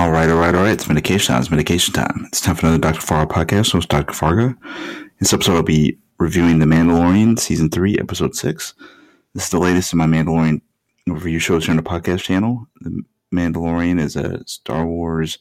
[0.00, 0.72] All right, all right, all right.
[0.72, 1.42] It's medication time.
[1.42, 2.24] It's medication time.
[2.28, 3.00] It's time for another Dr.
[3.00, 3.74] Kavarga podcast.
[3.74, 4.14] It's Dr.
[4.14, 4.56] Kavarga.
[5.18, 8.74] This episode, I'll be reviewing The Mandalorian, Season 3, Episode 6.
[9.34, 10.62] This is the latest in my Mandalorian
[11.06, 12.66] review shows here on the podcast channel.
[12.80, 13.02] The
[13.34, 15.38] Mandalorian is a Star Wars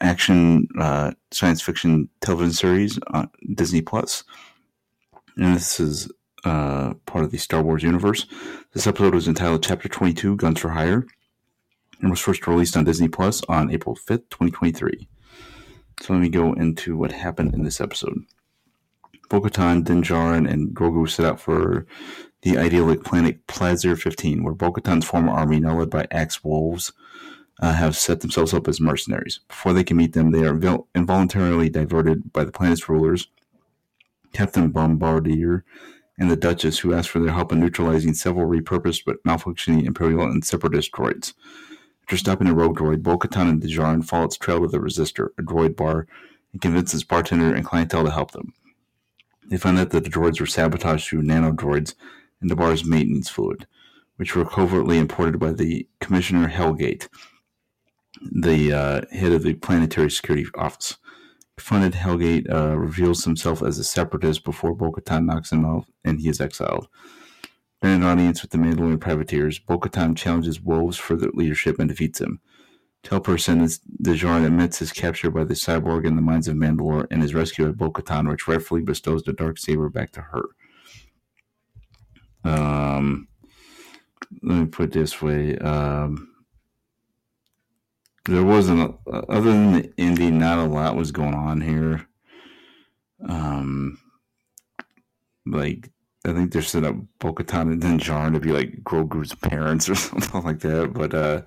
[0.00, 4.24] action uh, science fiction television series on Disney Plus,
[5.36, 6.10] and this is
[6.44, 8.26] uh, part of the Star Wars universe.
[8.72, 11.06] This episode was entitled Chapter 22 Guns for Hire
[12.02, 15.08] and was first released on Disney Plus on April 5th, 2023.
[16.02, 18.18] So let me go into what happened in this episode.
[19.30, 21.86] Bo-Katan, Din Djarin, and Grogu set out for
[22.42, 26.92] the idyllic planet Plazir 15, where Bo-Katan's former army, now led by Axe Woves,
[27.60, 29.40] uh, have set themselves up as mercenaries.
[29.48, 33.28] Before they can meet them, they are involuntarily diverted by the planet's rulers,
[34.32, 35.64] Captain Bombardier,
[36.18, 40.22] and the Duchess, who ask for their help in neutralizing several repurposed but malfunctioning Imperial
[40.22, 41.34] and Separatist droids.
[42.12, 45.42] After stopping a rogue droid, Bo-Katan and Djarin follow its trail to the resistor, a
[45.42, 46.06] droid bar,
[46.52, 48.52] and convince its bartender and clientele to help them.
[49.48, 51.94] They find out that the droids were sabotaged through nanodroids
[52.42, 53.66] and the bar's maintenance fluid,
[54.16, 57.08] which were covertly imported by the Commissioner Helgait,
[58.20, 60.98] the uh, head of the Planetary Security Office.
[61.56, 66.28] Confronted, Helgait uh, reveals himself as a separatist before Bo-Katan knocks him out and he
[66.28, 66.88] is exiled.
[67.82, 72.20] In an audience with the Mandalorian privateers, Bo-Katan challenges Woves for their leadership and defeats
[72.20, 72.40] him.
[73.02, 77.20] Telperson is Djarin admits his capture by the cyborg in the mines of Mandalore and
[77.20, 80.44] his rescue of Bo-Katan, which rightfully bestows the dark saber back to her.
[82.44, 83.26] Um,
[84.42, 85.58] let me put this way.
[85.58, 86.28] Um,
[88.26, 92.06] there wasn't, a, other than the indie, not a lot was going on here.
[93.28, 93.98] Um,
[95.44, 95.90] like,
[96.24, 99.94] I think they're set up Bo-Katan and Din Djarin to be like Grogu's parents or
[99.96, 100.92] something like that.
[100.92, 101.42] But uh,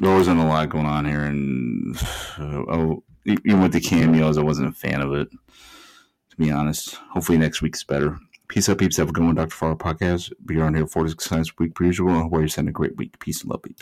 [0.00, 1.96] there wasn't a lot going on here, and
[2.38, 5.28] uh, oh, even with the cameos, I wasn't a fan of it.
[5.30, 8.18] To be honest, hopefully next week's better.
[8.48, 8.96] Peace out, peeps.
[8.98, 9.48] Have a good one, Dr.
[9.54, 10.32] Kavarga podcast.
[10.44, 12.10] Be around here six times a week per usual.
[12.10, 13.18] I hope you're sending a great week.
[13.18, 13.74] Peace and love, peeps.